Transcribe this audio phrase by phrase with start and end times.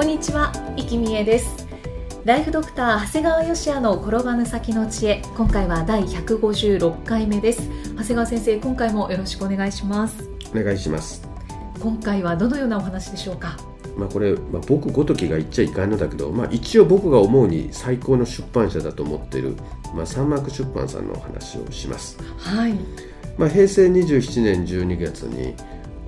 [0.00, 1.68] こんにちは、生きみえです。
[2.24, 5.20] ライフドクター長谷川芳也の転ばぬ先の知恵。
[5.36, 7.68] 今回は第156回目です。
[7.96, 10.26] 長谷川先生今回もよろしくお願いします。
[10.54, 11.28] お願いします。
[11.82, 13.58] 今回はどのようなお話でしょうか？
[13.94, 19.54] まあ、これ、まあ、僕ごときが言っちゃいかんのだけど、まあ、一応僕が思うに最高の出版社だと思っている、
[19.94, 22.16] まあ、サンマーク出版さんのお話をします。
[22.38, 22.72] はい。
[23.36, 25.54] まあ、平成27年12月に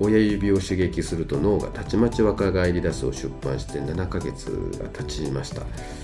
[0.03, 4.51] 親指を刺激すると脳がたちまち若返り出すを出版して7ヶ月
[4.81, 5.61] が経ちました。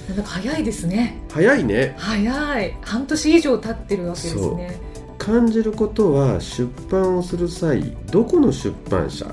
[0.08, 1.22] なんか早いですね。
[1.31, 1.95] 早いね。
[1.97, 2.78] 早い。
[2.81, 4.80] 半年以上経ってるわけですね。
[5.17, 9.25] 感じることは出版をする際どこの出版社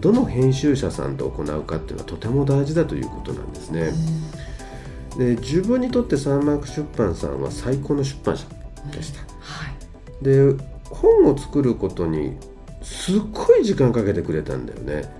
[0.00, 3.92] どの編集者さんと行うかっていうのはとても大事だということなんですね、
[5.16, 8.46] で自分にとってサンマーク出版さんは最高の出版社
[8.90, 9.70] でした、は
[10.20, 10.24] い。
[10.24, 10.54] で
[10.90, 12.36] 本を作ることに
[12.84, 15.10] すっごい時間かけてくれたんだよね。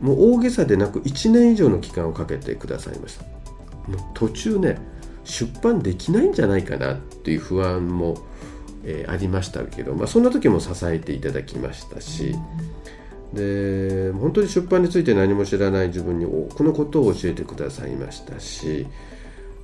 [0.00, 3.24] もう大げさでなく1年以上の期間をかけてくださいました。
[3.90, 4.78] もう途中ね
[5.24, 8.18] 出版できないんじゃないかなっていう不安も、
[8.84, 12.34] えーありましたけど、まあ、そんな時も支えていただきましたし、
[13.34, 18.86] で本当に出版について何も知らない自分に多くのことを教えてくださいましたし、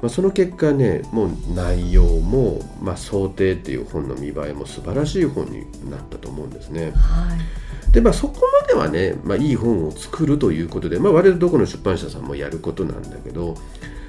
[0.00, 6.92] まあ、その結果ねもう内容も、まあ、想定っていう本の見栄えも素晴らしい本になったと思うんですね。
[6.92, 7.92] はい。
[7.92, 13.54] でまあそこまではね、まあ、いい本を作るということで、まあ、我々どこの出版社さんもやることなんだけど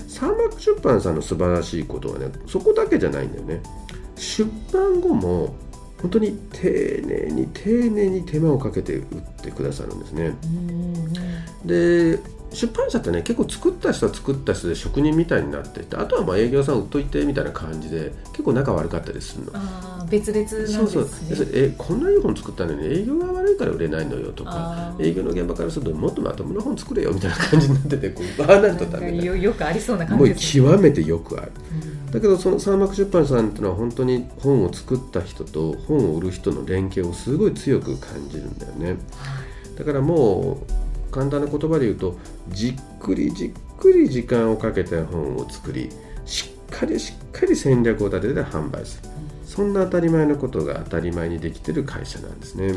[0.08, 3.62] サンマーク出版さんの素晴らしいことはねそこだけじゃないんだよね。
[4.18, 5.56] 出版後も
[6.02, 9.06] 本当に丁寧に丁寧に手間をかけて売っ
[9.42, 10.34] てくださるんですね。
[10.44, 11.14] うん。
[11.66, 12.20] で
[12.53, 19.52] 出版社ってね結構作った人は作った人で職人みたいになっていてあとはまあ営業さん売っといてみたいな感じで結構仲悪かったりするの。
[19.53, 20.88] あー別々なんですね。
[20.88, 21.47] そうそう。
[21.53, 30.66] えこんないい本作ったのに営業が悪いから売れないのよとか営業の現場からするともっとまともな本作れよみたいな感じになっててこうああなるとダメだよよくありそうな感もうじですね。
[30.69, 31.52] 極めてよくある。
[32.06, 32.12] うん。
[32.12, 38.97] だけどその三幕出版さんっていうのは本当に本を作った人と本を売る人の連携をすごい強く感じるんだよね。
[39.78, 40.87] だからもう
[41.17, 42.16] 簡単な言葉で言うと
[42.50, 45.89] じっくりじっくり時間をかけて本を作り
[46.25, 49.09] しっかりしっかり戦略を立てて販売する。
[49.44, 52.72] そんな当たり前のことが当たり前にできてる会社なんですね。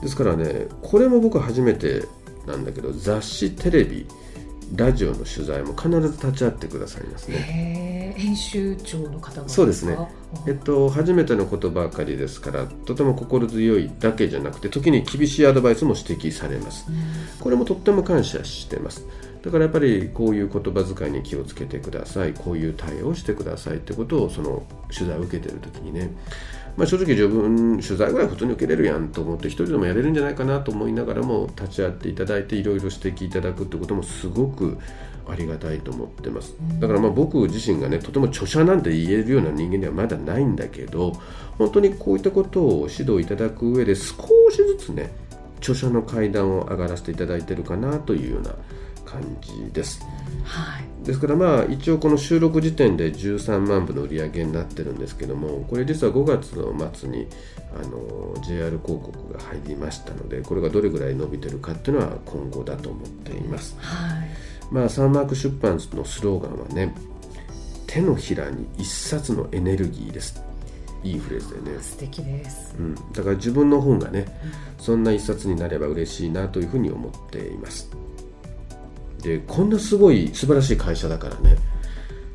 [0.00, 2.04] ですからねこれも僕初めて
[2.46, 4.06] なんだけど雑誌テレビ
[4.74, 8.14] ラジオの取材も必ず立ち会ってくださいますね。
[8.16, 9.94] 編集長の方がそうですね。
[9.94, 10.08] か
[10.46, 16.86] えっと、初めてのことばかりですからとても心強いだけじゃなくて時に厳しいアドバイスも指摘されます。
[17.40, 19.04] これもとっても感謝してます。
[19.42, 22.32] だからやっぱりこういう言葉遣いに気をつけてください。
[22.32, 26.10] こういう対応をしてくださいってことをその取材を受けてる時にね、
[26.76, 34.78] まあ、正直自分取材ぐらい普通に受けれるやんと思って一人でもやれるんじゃないかなと思いながらも立ち会っていただいていろいろ指摘いただくってこともすごく
[35.28, 36.54] ありがたいと思ってます。
[36.78, 41.12] だからまあ僕自身がねとても著者なんて言えるような人間ではまだないんだけど
[41.58, 44.14] 本当にこういったことを指導いただく上で少
[44.50, 45.10] しずつね
[45.58, 48.54] 著者の階段を上がらせていただいてるかなというような
[49.06, 50.00] 感じです。
[50.44, 51.06] はい。
[51.06, 57.28] ですからまあ一応この収録時点で13万部の売り上げになってるんですけどもこれ実は5月の末に
[57.72, 63.76] あの JR 広告が入りましたのでこれがどれぐらい伸びてるかっていうのは今後だと思っています。
[63.78, 64.28] はい。
[64.70, 66.94] まあサンマーク出版のスローガンはね
[67.86, 70.42] 手のひらに一冊のエネルギーです。
[71.04, 71.82] いいフレーズだよね。
[71.82, 72.74] 素敵です。
[72.78, 74.26] うん、だから自分の本がね、
[74.78, 77.90] そんな一冊になれば嬉しいなというふうに思っています
[79.26, 81.56] でこんなすごい素晴らしい会社だからね。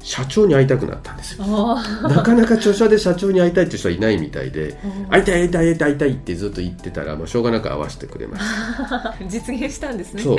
[0.04, 1.46] 社長に会いたくなったんですよ。
[1.48, 10.24] あなかなか著者で社長に会いたいって人はいないみたいで うん会いたい会いたい会いたい会いたいってずっと言ってたら、まあ、しょうがなく会わせてくれましあ 実現したんですね。
[10.24, 10.38] たそう。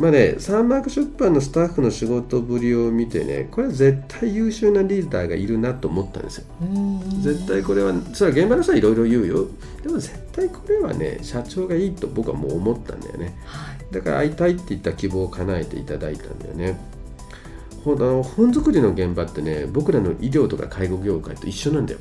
[0.00, 6.44] まあねサンマーク出版のスタッフの仕事ぶりを見てねこれは絶対優秀なリーダーがいるなと思ったんですよ。
[6.62, 7.22] うん。
[7.22, 9.46] 絶対これはそれは現場の人はいろいろ言うよ。
[9.82, 13.34] でも絶対これはね社長がいいと僕はもう思ったんだよね。
[13.44, 16.80] はいだから会いたいって言った希望を叶えていただいたんだよね。
[17.84, 22.00] ほんあの本作りの現場ってね僕らの医療とか介護業界と一緒なんだよ。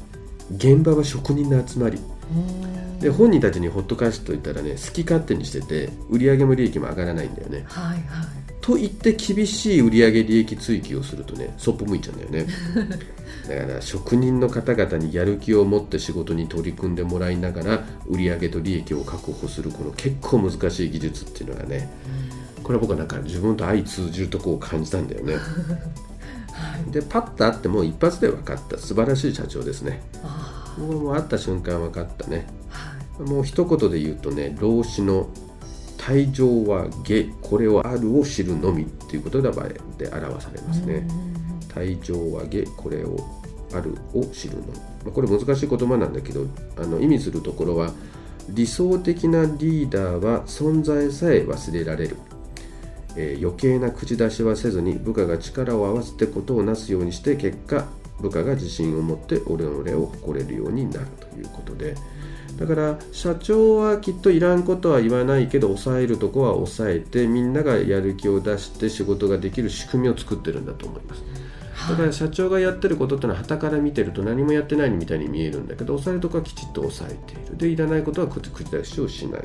[0.56, 1.98] 現場は職人の集まり。
[1.98, 7.66] うんで本人たちにほっとかしといたらね好き勝手にしてて売上も利益も上がらないんだよね。
[7.68, 12.48] はいはいと言って厳しい売上利益追求をするとねそっぽ向いちゃうんだよね。
[13.50, 21.90] だから職人の方々にやる気を持って仕事に取り組んでもらいながら売上と利益を確保するこの結構難しい技術っていうのがね
[22.62, 25.38] これは僕はなんか自分と相通じるとこを感じたんだよね。
[26.92, 28.78] でパッと会ってもう一発で分かった。
[28.78, 30.04] 素晴らしい社長ですね。
[30.24, 32.46] あもう会った瞬間分かったね。
[33.18, 33.30] ーはい。
[33.30, 35.30] もう一言で言うとね老子の
[36.02, 41.08] 「退場は下これをあるを知るのみ」っていうことで表されますね。
[41.70, 43.16] 退場は下これを
[43.74, 44.74] あるを知るのみ、ま
[45.08, 46.46] あ、これ難しい言葉なんだけど
[46.76, 47.94] あの意味するところは
[48.50, 52.18] 理想的なリーダーは存在さえ忘れられる、
[53.16, 57.86] えー余計な口出しはせずに部下が力を合わせてことをなすようにして結果
[58.20, 61.96] 部下が自信を持って俺の俺を誇れるようになるということで
[62.58, 71.24] だから社長はきっといらんことは言わないけど抑えるとこは抑えてみんながやる気を出して仕事ができる仕組みを作ってるんだと思います。
[71.90, 77.58] だから社長がやってることってのは傍から見てると何もやってないみたいに見えるんだけど抑えるとこはきちっと抑えている。
[77.58, 79.42] でいらないことは口口出しをしない。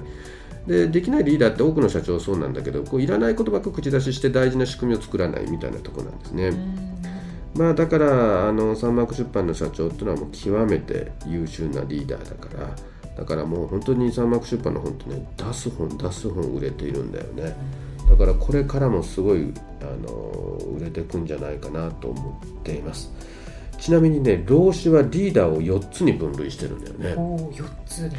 [0.67, 6.52] でできないリーダーって多くの社長はそうなんだけどこういらないことばっか口出しして大事な仕組みを作らないみたいなところなんですね、
[7.55, 12.69] まあだからあのサンマーク出版の社長っていうのはもう極めて優秀なリーダーだから
[13.17, 17.57] だからもう本当にサンマーク出版の本ってね出す本出す本売れているんだよね。
[18.09, 23.11] だからこれからもすごいあの売れていくんじゃないかなと思っています。
[23.81, 27.15] ちなみにね老子はリーダーを4つに分類してるんだよね。
[27.17, 28.17] おお4つで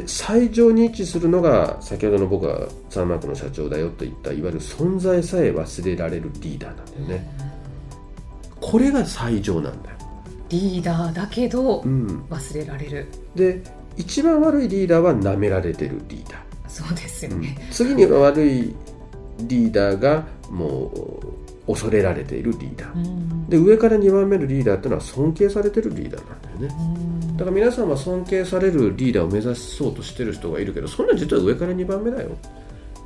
[0.00, 7.30] で最上に位置するのが先ほどの僕がサンマークの社長だよと言ったいわゆる存在さえ忘れられるリーダーなんだよね。
[8.60, 9.96] これが最上なんだよ、
[10.48, 13.06] リーダーだけどうん、忘れられる。
[13.34, 13.62] で
[14.00, 17.42] 一番悪いリーダーは舐められてるリーダそうですよー、うん。
[17.42, 18.74] ね、次に悪い
[19.40, 20.86] リーダーがも
[21.66, 22.94] う恐れられているリーダー。
[22.94, 23.48] うん。
[23.48, 26.76] で上から2番目のリーダーっていうのは尊敬されてるリーダーなんだよね。
[27.28, 27.36] うん。
[27.36, 32.30] だから皆さんは尊敬されるリーダーを目指そうとしてる人がいるけどそんな実は上から2番目だよ。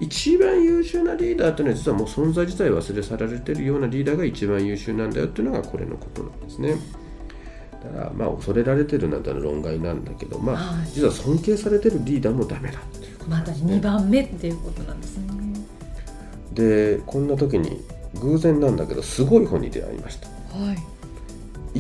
[0.01, 6.77] 一番優秀なリーダーっていうのは実はもう存在自体忘れ去られてるようなリーダーが一番優秀なんだよっていうのがこれのことなんですね
[7.85, 10.89] だからまあ恐れられてるなんてのは論外なんだけどまあはい。
[10.95, 15.25] 実は尊敬されてるリーダーもダメだっていうまだ2番目っていうことなんですね。
[16.53, 17.81] でこんな時に
[18.15, 20.29] 偶然なんだけどすごい本に出会いました。
[20.57, 20.79] はい。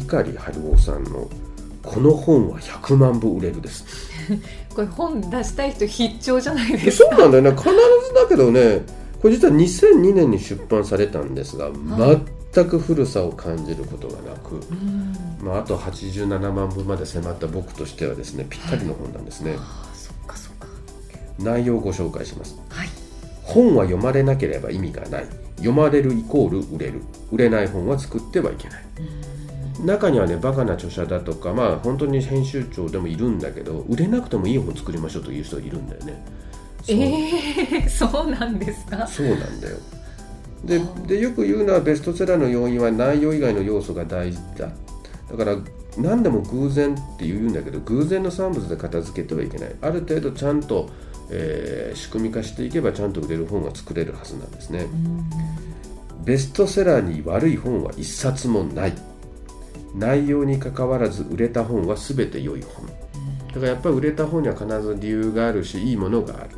[0.01, 1.29] 碇春夫さんの
[1.83, 3.85] 「この本は100万部売れる」です。
[4.75, 7.51] これ本出したい人必聴じゃないですそうかなんだよね。
[7.53, 7.75] 必ず
[8.15, 8.83] だけどね
[9.23, 15.17] これ実は2002年に出版されたんですが、はい全く古さを感じることがなく、うん。
[15.43, 20.67] まあ、あと87万部まで迫った僕としてはですねぴったりの本なんですね、ああそっかそっか。
[21.39, 22.57] 内容をご紹介します。
[22.69, 22.89] はい。
[23.43, 25.27] 本は読まれなければ意味がない。
[25.57, 27.03] 読まれるイコール売れる。
[27.33, 28.85] 売れない本は作ってはいけない。
[29.85, 36.25] 中にはねバカな著者だとかまあ本当に編集長でもいるんだけど売れなくてもいい本作りましょうという人がいるんだよね。
[36.87, 39.07] ええそうなんですか？
[39.07, 39.77] そうなんだよ
[40.65, 44.71] ででよく言うのはベストセラーの要因は内容以外の要素が大事だ。
[45.31, 45.57] だから
[45.97, 49.75] 何でも偶然って言うんだけど偶然の産物で片付けてはいけない。
[49.81, 50.89] ある程度ちゃんと、
[51.31, 54.87] えー仕組み化していけばちゃんと売れる本が作れるはずなんですね。
[56.25, 58.95] ベストセラーに悪い本は一冊もない。
[59.95, 62.87] 内容にかかわらず売れた本は全て良い本。
[62.87, 66.51] だからやっぱり売れた本には必ず理由があるしいいものがある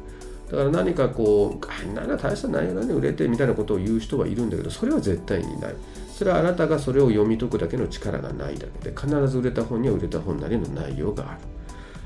[0.50, 5.74] だから何かこうあなんか大した内容なんで売れてみたいなことを言う人はいるんだけどそれは絶対にない。
[6.16, 11.40] それはあなたがそれを読み解くだけの力がないだけで必ず売れた本には売れた本なりの内容がある。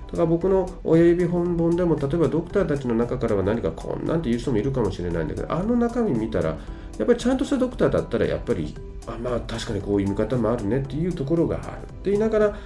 [0.07, 6.57] だから僕の親指本本でも例えばドクターたちの中からは何かこんなんていう人もいるかもしれないんだけどあの中身見たら
[6.99, 8.75] やっぱりちゃんとしたドクターだったらやっぱり
[9.07, 11.85] あまあ確かにこういう見方もあるねっていうところがある。
[11.85, 12.59] って言いながら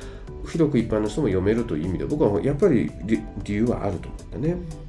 [0.49, 3.23] 広く一般の人も読めるという意味で僕はやっぱり理
[3.54, 4.84] 由はあると思うんだね。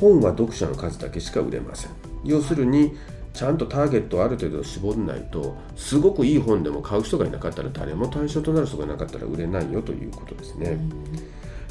[0.00, 1.90] 本は読者の数だけしか売れません
[2.24, 2.96] 要するに
[3.32, 10.76] ちゃんとターゲットをある程度絞らないとすごくいい本でも買う人がいなかったら誰も対象となる人がいなかったら売れないよということですね。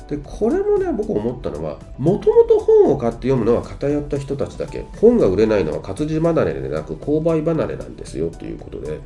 [0.08, 9.02] でこれもね僕思ったのはもともと本を買って読むのは偏った人たちだけ本が売れないのは活字離れでなく購買離れなんですよということで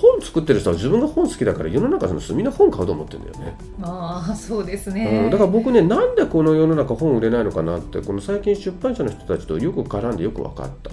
[0.00, 3.56] 本作ってる人は自分が本好きだから世の中の人みんな本買うと思ってるんだよね。
[3.82, 10.90] ああそうですうね、ん、だから僕ねなんでこの世の中本売れないのかなってこの最近出版社の人たちとよく絡んでよく分かった。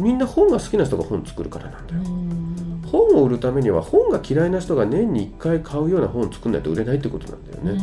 [0.00, 2.00] みんな本が好きな人が本作るからなんだよ。
[2.00, 2.82] うん。
[2.90, 7.80] 本を売るためには本が嫌いな人が年に1回買うような本を作んないと売れないってことなんだよね、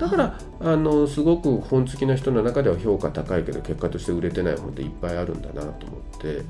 [0.00, 6.42] だからあのすごく本好きな人の中では評価高いけど結果として売れてない本っていっぱいあるんだなと思って。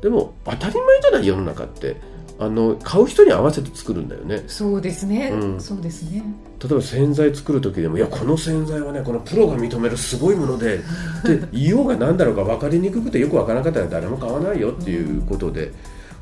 [0.00, 1.96] でも当たり前じゃない世の中って
[2.38, 4.42] あの買う人に合わせて作るんだよね。
[4.48, 5.60] そうですね、うん。
[5.60, 6.24] そうですね。
[6.60, 10.78] 例えば洗剤作る時でもいやこの洗剤はねこのプロが認めるすごいもので
[11.24, 15.72] で言おうが何だろうか分かりにくくてよく分からなかったら誰も買わないよっていうことで、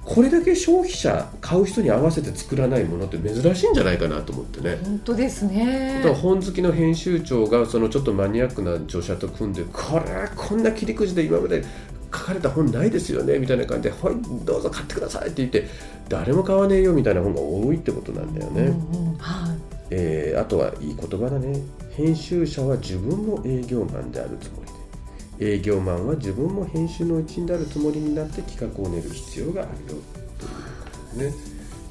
[0.04, 4.80] これだけ消費者買う人に合わせて作らないものって珍しいんじゃないかなと思ってね。
[4.82, 6.00] 本当ですね。
[6.02, 11.64] だから本好きの編集長がそのちょっとマニアックな著者と組んでこれはこんな切り口で今まで
[12.14, 15.66] 書かれた本ないですよねみたいな感じで「はいどうぞ買ってください」って言って
[16.08, 18.62] 誰も買わねえよみたいな本が多いってことなんだよね。
[18.62, 19.58] うんうんはい。
[19.90, 21.60] えーあとはいい言葉だね。
[21.96, 24.62] 編集者は自分も営業マンであるつも
[25.38, 31.34] りで営業マンは自分も編集の一員であるつもりになって企画を練る必要があるよということね。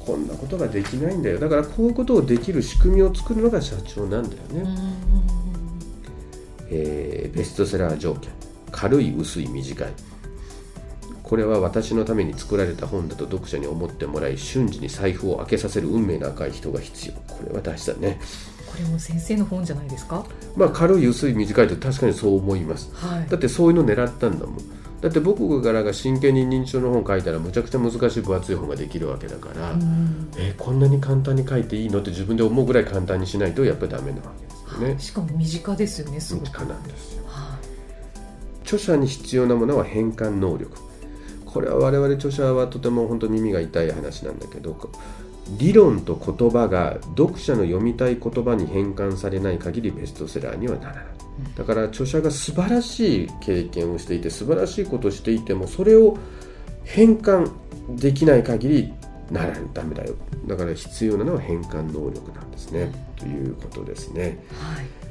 [0.06, 1.40] こんなことができないんだよ。
[1.40, 4.74] だからこういうことをできる仕組みを作るのが社長なんだよね、うんうん。
[6.72, 8.32] えーベストセラー条件。
[8.72, 9.94] 軽い薄い短い
[11.32, 17.14] これは私のために作られた本だと読者に思ってもらい瞬時に財布を開けさせる運命の赤い人が必要。
[17.34, 18.20] これは大事だね。
[18.68, 20.26] これも先生の本じゃないですか？
[20.58, 22.94] まあ軽い薄い短いと確かにそう思います。
[22.94, 23.30] はい。
[23.30, 24.58] だってそういうの狙ったんだもん。
[25.00, 30.30] だって僕からが真剣に認知症の本書いたらむちゃくちゃ難しい分厚い本ができるわけだから、うん。
[30.36, 35.00] えーこんなに簡単に書いていいのって自分で思うぐらい簡単にしないとやっぱりダメなわけですよね。
[35.00, 36.52] しかも身近ですよねすごく。
[36.52, 37.24] 短なんですよ。
[37.26, 37.58] は
[38.64, 40.91] 著者に必要なものは変換能力
[41.54, 44.90] これは我々著者はとても本当耳が痛い話なんだけど
[45.58, 51.06] 理論と言葉が読者の読みたい言葉に変換されない限りベストセラーにはならない。
[51.56, 56.18] だから著者が素晴らしい経験をしていて素晴らしいことをしていてもそれを
[56.84, 57.52] 変換
[57.96, 58.94] できない限り
[59.32, 60.16] ならダメだよ。
[60.46, 62.92] だから必要なのは変換能力なんですね。
[63.18, 64.22] ということですね。
[64.22, 65.02] いはい。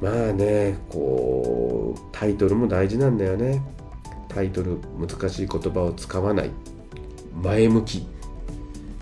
[0.00, 3.62] まあねこうタイトルも大事なんだよね
[4.28, 6.50] タイトル難しい言葉を使わない。
[7.42, 8.06] 前向き。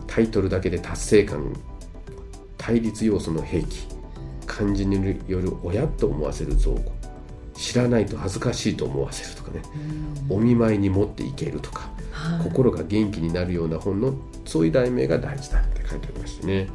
[0.07, 1.53] タイトルだけで達成感。
[2.59, 3.87] 対立要素の兵器。
[4.47, 6.93] 漢字による親と思わせる造語。
[7.55, 9.63] 知らないと恥ずかしいと思わせるとかね。
[10.29, 11.91] お見舞いに持っていけるとか。
[12.13, 12.45] はい。
[12.45, 14.15] 心が元気になるような本の
[14.45, 16.69] そういう題名が大事だって書いてありましたね。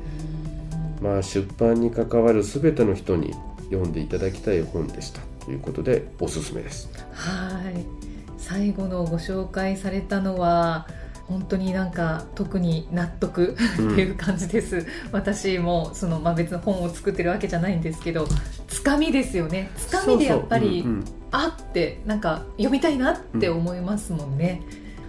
[1.02, 3.34] まあ出版に関わる全ての人に
[3.72, 3.92] 読ん。
[3.92, 8.11] でいただきたい本でしたということでおすすめですはい
[8.52, 10.86] 最後のご紹介されたのは
[11.28, 18.28] 本当になんか特に納得っていう感じです、私もその、まあ、別の本を作ってるわけじゃないんですけど
[18.68, 19.72] つかみですよね。
[19.78, 20.86] つかみでやっぱり
[21.32, 24.62] あってなんか読みたいなって思いますもんね、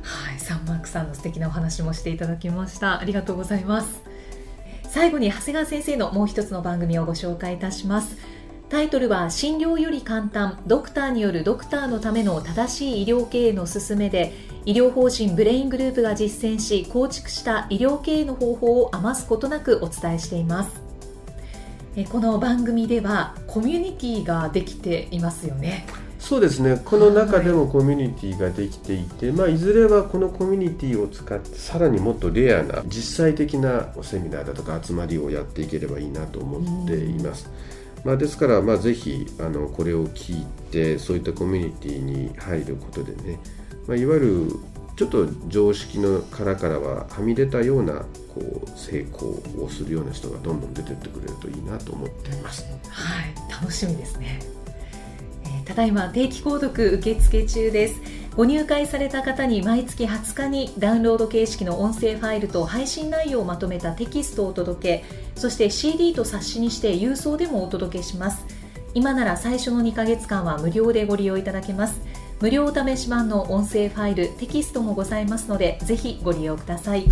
[0.02, 0.38] はい。
[0.38, 3.00] サンマークさんの素敵なお話もしていただきました。
[3.00, 4.02] ありがとうございます。
[4.88, 8.14] 最後に長谷川先生のもう一つの番組をご紹介いたします
[8.72, 10.58] タイトルは診療より簡単。
[10.66, 14.32] ドクターによるドクターのための正しい医療経営の勧めで
[14.64, 20.80] 医療法人ブレイングループが実践し構築した医療経営の方法を余すことなくお伝えしています。
[21.96, 25.84] えこの番組ではコミュニティができていますよね。
[26.18, 26.80] そうですね。
[26.82, 37.50] この中でもコミュニティができていて、まあ、いずれはこのコミュニティを使ってさらにもっとレアな実際的なセミナーだとか集まりをやっていければいいなと思っています。
[38.04, 43.38] まあ、ですから、まあ、ぜひあのこれを聞いてそういったコミュニティに入ることでね、
[43.86, 44.56] まあ、いわゆる
[44.96, 48.04] ちょっと常識の殻からははみ出たような
[48.34, 49.30] こう成功
[49.64, 52.64] をするような人がどんどん出てってくれるといいなと思っています。
[52.88, 53.34] はい。
[53.50, 54.40] 楽しみですね、
[55.44, 58.00] えーただいま定期購読受付中です。
[58.36, 65.04] ご入会された方に毎月20日にダウンロード形式の音声ファイルと配信内容をまとめたテキストをお届け。
[65.34, 68.44] そして CD と冊子にして郵送でもお届けします。
[68.94, 72.00] 今なら最初の2ヶ月間は無料でご利用いただけます。
[72.40, 77.06] 無料お試し版の音声ファイルテキストもございますのでぜひご利用ください。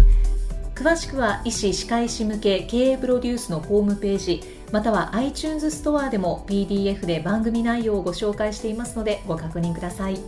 [0.74, 10.18] 詳しくは医師・歯科医師向け経営プロデュースのホームページまたは iTunes ストアでも PDF で番組内容をご紹介していますのでご確認ください。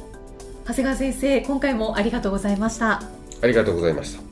[0.64, 3.02] 長谷川先生今回もありがとうございました。
[3.40, 4.31] ありがとうございました。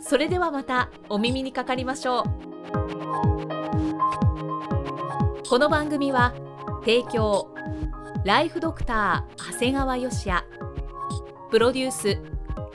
[0.00, 2.22] それではまたお耳にかかりましょう。
[5.46, 6.32] この番組は
[6.80, 7.54] 提供
[8.24, 10.46] ライフドクター長谷川芳也。
[11.50, 12.37] プロデュース